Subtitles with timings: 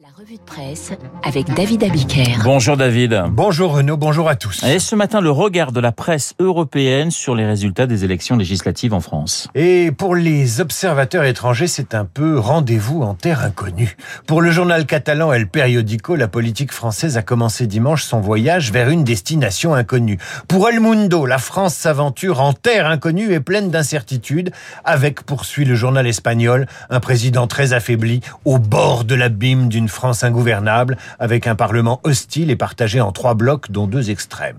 [0.00, 0.92] La revue de presse
[1.24, 2.38] avec David Abiker.
[2.44, 3.20] Bonjour David.
[3.30, 4.62] Bonjour Renaud, bonjour à tous.
[4.62, 8.94] Et ce matin, le regard de la presse européenne sur les résultats des élections législatives
[8.94, 9.48] en France.
[9.56, 13.96] Et pour les observateurs étrangers, c'est un peu rendez-vous en terre inconnue.
[14.28, 18.90] Pour le journal catalan El Periódico, la politique française a commencé dimanche son voyage vers
[18.90, 20.18] une destination inconnue.
[20.46, 24.52] Pour El Mundo, la France s'aventure en terre inconnue et pleine d'incertitudes,
[24.84, 30.24] avec, poursuit le journal espagnol, un président très affaibli, au bord de l'abîme d'une France
[30.24, 34.56] ingouvernable, avec un Parlement hostile et partagé en trois blocs, dont deux extrêmes.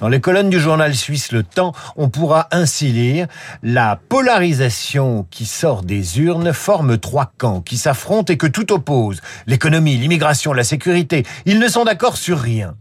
[0.00, 3.26] Dans les colonnes du journal suisse Le Temps, on pourra ainsi lire
[3.62, 9.20] La polarisation qui sort des urnes forme trois camps qui s'affrontent et que tout oppose.
[9.46, 12.74] L'économie, l'immigration, la sécurité, ils ne sont d'accord sur rien.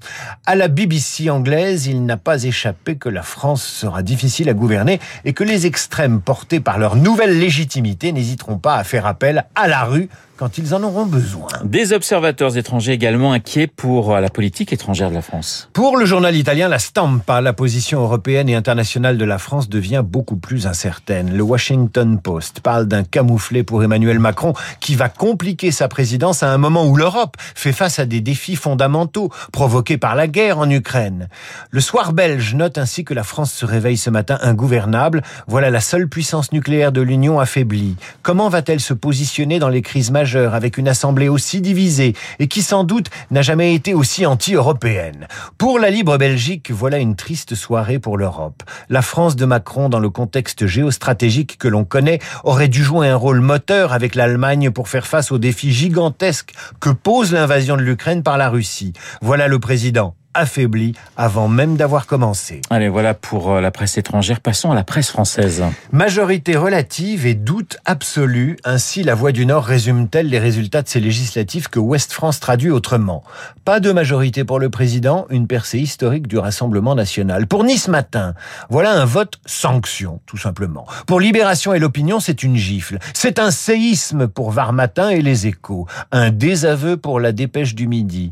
[0.45, 4.99] À la BBC anglaise, il n'a pas échappé que la France sera difficile à gouverner
[5.25, 9.67] et que les extrêmes portés par leur nouvelle légitimité n'hésiteront pas à faire appel à
[9.67, 10.09] la rue
[10.41, 11.49] quand ils en auront besoin.
[11.63, 15.69] Des observateurs étrangers également inquiets pour la politique étrangère de la France.
[15.71, 20.01] Pour le journal italien La Stampa, la position européenne et internationale de la France devient
[20.03, 21.31] beaucoup plus incertaine.
[21.37, 26.51] Le Washington Post parle d'un camouflet pour Emmanuel Macron qui va compliquer sa présidence à
[26.51, 30.71] un moment où l'Europe fait face à des défis fondamentaux provoqués par la guerre en
[30.71, 31.29] Ukraine.
[31.69, 35.21] Le soir belge note ainsi que la France se réveille ce matin ingouvernable.
[35.45, 37.95] Voilà la seule puissance nucléaire de l'Union affaiblie.
[38.23, 40.30] Comment va-t-elle se positionner dans les crises majeures?
[40.35, 45.27] Avec une assemblée aussi divisée et qui sans doute n'a jamais été aussi anti-européenne.
[45.57, 48.63] Pour la libre Belgique, voilà une triste soirée pour l'Europe.
[48.89, 53.15] La France de Macron, dans le contexte géostratégique que l'on connaît, aurait dû jouer un
[53.15, 58.23] rôle moteur avec l'Allemagne pour faire face aux défis gigantesques que pose l'invasion de l'Ukraine
[58.23, 58.93] par la Russie.
[59.21, 62.61] Voilà le président affaibli avant même d'avoir commencé.
[62.69, 64.39] Allez, voilà pour la presse étrangère.
[64.39, 65.63] Passons à la presse française.
[65.91, 68.57] Majorité relative et doute absolu.
[68.63, 72.71] Ainsi, la Voix du Nord résume-t-elle les résultats de ces législatives que Ouest France traduit
[72.71, 73.23] autrement?
[73.65, 77.47] Pas de majorité pour le président, une percée historique du Rassemblement national.
[77.47, 78.33] Pour Nice Matin,
[78.69, 80.85] voilà un vote sanction, tout simplement.
[81.05, 82.97] Pour Libération et l'opinion, c'est une gifle.
[83.13, 85.87] C'est un séisme pour Var Matin et les échos.
[86.11, 88.31] Un désaveu pour la dépêche du midi.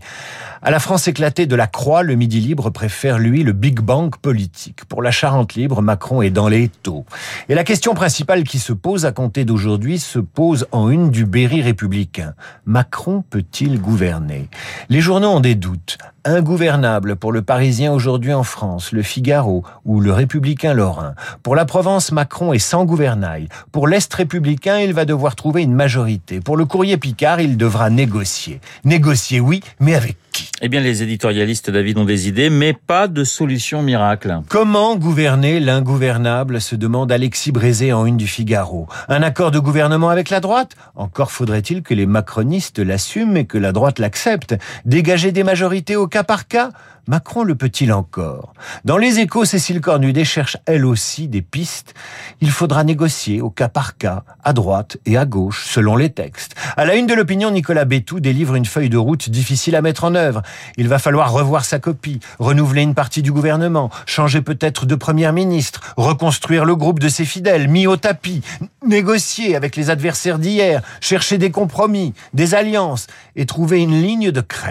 [0.62, 4.16] À la France éclatée de la Croix, le Midi Libre préfère, lui, le Big Bang
[4.16, 4.86] politique.
[4.86, 7.04] Pour la Charente Libre, Macron est dans les taux.
[7.50, 11.26] Et la question principale qui se pose à compter d'aujourd'hui se pose en une du
[11.26, 12.36] Berry républicain.
[12.66, 14.50] Macron peut-il gouverner?
[14.92, 16.00] Les journaux ont des doutes.
[16.26, 21.14] Ingouvernable pour le Parisien aujourd'hui en France, le Figaro ou le Républicain Lorrain.
[21.44, 23.50] Pour la Provence, Macron est sans gouvernail.
[23.72, 26.40] Pour l'Est républicain, il va devoir trouver une majorité.
[26.40, 28.62] Pour le Courrier Picard, il devra négocier.
[28.84, 30.50] Négocier, oui, mais avec qui?
[30.62, 34.42] Eh bien, les éditorialistes, David, ont des idées, mais pas de solution miracle.
[34.50, 36.60] Comment gouverner l'ingouvernable?
[36.60, 38.88] se demande Alexis Brézé en une du Figaro.
[39.08, 40.76] Un accord de gouvernement avec la droite?
[40.96, 44.56] Encore faudrait-il que les macronistes l'assument et que la droite l'accepte.
[44.86, 46.72] Dégager des majorités au cas par cas
[47.10, 48.54] Macron le peut-il encore?
[48.86, 51.96] Dans les échos, Cécile Cornudet cherche elle aussi des pistes.
[52.40, 56.54] Il faudra négocier au cas par cas, à droite et à gauche, selon les textes.
[56.78, 60.04] À la une de l'opinion, Nicolas Bétou délivre une feuille de route difficile à mettre
[60.04, 60.44] en œuvre.
[60.78, 65.32] Il va falloir revoir sa copie, renouveler une partie du gouvernement, changer peut-être de premier
[65.32, 68.44] ministre, reconstruire le groupe de ses fidèles, mis au tapis,
[68.86, 74.42] négocier avec les adversaires d'hier, chercher des compromis, des alliances et trouver une ligne de
[74.42, 74.69] crête.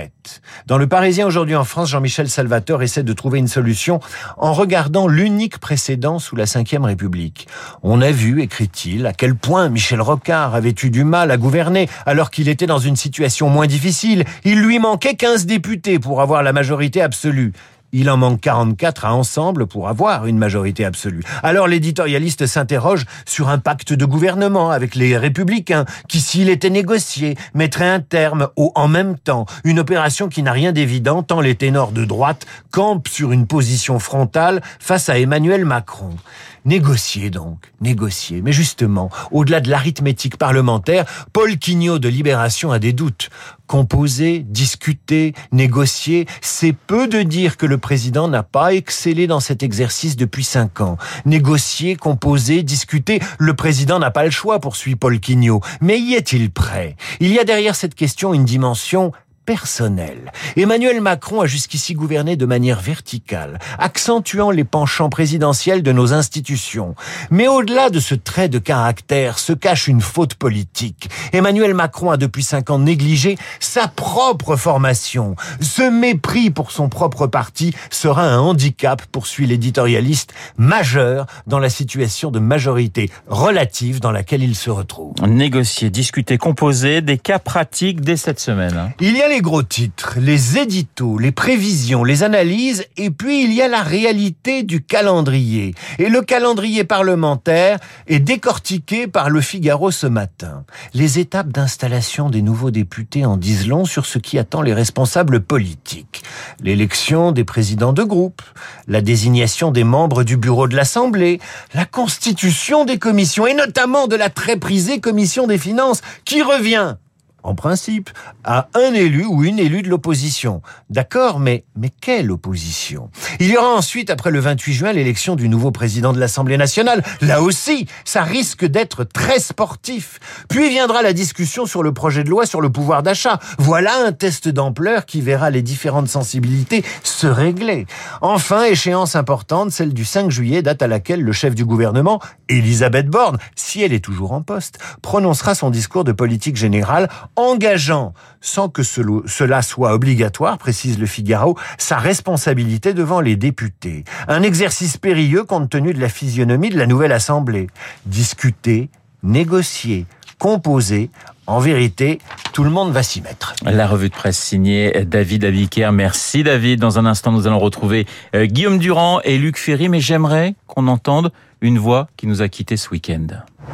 [0.67, 4.01] Dans le Parisien aujourd'hui en France, Jean-Michel Salvatore essaie de trouver une solution
[4.37, 7.49] en regardant l'unique précédent sous la Ve République.
[7.83, 11.89] On a vu, écrit-il, à quel point Michel Rocard avait eu du mal à gouverner
[12.07, 14.25] alors qu'il était dans une situation moins difficile.
[14.45, 17.53] Il lui manquait 15 députés pour avoir la majorité absolue.
[17.93, 21.23] Il en manque 44 à ensemble pour avoir une majorité absolue.
[21.43, 27.37] Alors l'éditorialiste s'interroge sur un pacte de gouvernement avec les républicains qui, s'il était négocié,
[27.55, 31.55] mettrait un terme au en même temps, une opération qui n'a rien d'évident tant les
[31.55, 36.15] ténors de droite campent sur une position frontale face à Emmanuel Macron.
[36.65, 38.43] Négocier donc, négocier.
[38.43, 43.31] Mais justement, au-delà de l'arithmétique parlementaire, Paul Quignot de Libération a des doutes.
[43.67, 49.63] Composer, discuter, négocier, c'est peu de dire que le président n'a pas excellé dans cet
[49.63, 50.97] exercice depuis cinq ans.
[51.27, 55.61] Négocier, composer, discuter, le président n'a pas le choix, poursuit Paul Quignot.
[55.81, 56.97] Mais y est-il prêt?
[57.21, 59.13] Il y a derrière cette question une dimension
[59.49, 60.31] personnel.
[60.59, 66.95] Emmanuel Macron a jusqu'ici gouverné de manière verticale, accentuant les penchants présidentiels de nos institutions.
[67.31, 71.09] Mais au-delà de ce trait de caractère se cache une faute politique.
[71.33, 75.35] Emmanuel Macron a depuis cinq ans négligé sa propre formation.
[75.63, 82.31] Ce mépris pour son propre parti sera un handicap, poursuit l'éditorialiste, majeur dans la situation
[82.31, 85.15] de majorité relative dans laquelle il se retrouve.
[85.27, 88.93] Négocier, discuter, composer, des cas pratiques dès cette semaine.
[89.01, 93.53] Il y a les gros titres, les éditos, les prévisions, les analyses, et puis il
[93.53, 95.75] y a la réalité du calendrier.
[95.99, 100.65] Et le calendrier parlementaire est décortiqué par le Figaro ce matin.
[100.95, 105.41] Les étapes d'installation des nouveaux députés en disent long sur ce qui attend les responsables
[105.41, 106.23] politiques.
[106.63, 108.43] L'élection des présidents de groupe,
[108.87, 111.41] la désignation des membres du bureau de l'Assemblée,
[111.75, 116.97] la constitution des commissions, et notamment de la très prisée commission des finances, qui revient
[117.43, 118.11] en principe,
[118.45, 120.63] à un élu ou une élue de l'opposition.
[120.91, 123.11] D'accord, mais, mais quelle opposition?
[123.41, 127.03] Il y aura ensuite, après le 28 juin, l'élection du nouveau président de l'Assemblée nationale.
[127.21, 130.19] Là aussi, ça risque d'être très sportif.
[130.49, 133.39] Puis viendra la discussion sur le projet de loi sur le pouvoir d'achat.
[133.59, 137.87] Voilà un test d'ampleur qui verra les différentes sensibilités se régler.
[138.21, 143.09] Enfin, échéance importante, celle du 5 juillet, date à laquelle le chef du gouvernement, Elisabeth
[143.09, 147.09] Borne, si elle est toujours en poste, prononcera son discours de politique générale
[147.39, 154.05] engageant, sans que cela soit obligatoire, précise le Figaro, sa responsabilité devant les députés.
[154.27, 157.69] Un exercice périlleux compte tenu de la physionomie de la nouvelle Assemblée.
[158.07, 158.91] Discuter,
[159.23, 160.07] négocier,
[160.39, 161.11] composer,
[161.47, 162.19] en vérité,
[162.53, 163.55] tout le monde va s'y mettre.
[163.65, 165.91] La revue de presse signée David Abiker.
[165.93, 166.79] Merci David.
[166.79, 170.89] Dans un instant, nous allons retrouver euh, Guillaume Durand et Luc Ferry, mais j'aimerais qu'on
[170.89, 171.33] entende
[171.63, 173.27] une voix qui nous a quittés ce week-end.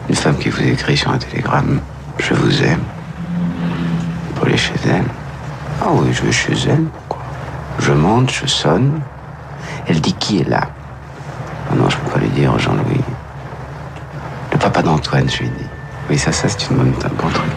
[0.09, 1.81] Une femme qui vous écrit sur un télégramme
[2.19, 2.81] Je vous aime.
[4.55, 5.03] Aller chez elle.
[5.83, 6.85] Ah oui, je vais chez elle.
[6.85, 7.25] Pourquoi
[7.81, 9.01] Je monte, je sonne.
[9.89, 10.69] Elle dit qui est là?
[11.69, 13.01] Ah non, je peux pas lui dire, Jean-Louis.
[14.53, 15.67] Le papa d'Antoine, je lui dis.
[16.09, 17.51] Oui, ça, ça, c'est une bonne, un bon truc.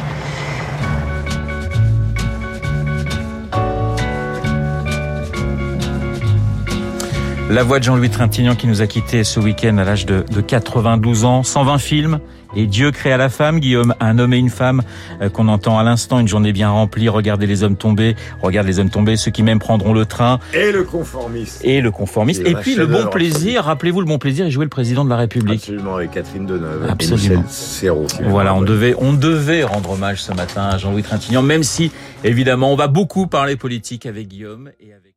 [7.50, 10.42] La voix de Jean-Louis Trintignant qui nous a quittés ce week-end à l'âge de, de
[10.42, 12.20] 92 ans, 120 films.
[12.58, 14.82] Et Dieu créa la femme, Guillaume, un homme et une femme
[15.22, 17.08] euh, qu'on entend à l'instant, une journée bien remplie.
[17.08, 20.74] Regardez les hommes tomber, regarde les hommes tomber, ceux qui même prendront le train Et
[20.74, 21.62] le conformisme.
[21.64, 22.44] et le conformisme.
[22.44, 25.10] C'est Et puis le bon plaisir, rappelez-vous le bon plaisir, et jouer le président de
[25.10, 25.62] la République.
[25.62, 26.86] Absolument, avec Catherine Deneuve.
[26.90, 27.44] Absolument.
[27.84, 31.92] Et Voilà, on devait, on devait rendre hommage ce matin à Jean-Louis Trintignant, même si,
[32.26, 35.17] évidemment, on va beaucoup parler politique avec Guillaume et avec